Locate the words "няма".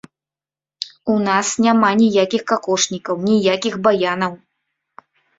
1.65-1.89